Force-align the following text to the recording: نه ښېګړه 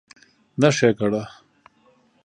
نه 0.61 0.69
ښېګړه 0.77 1.23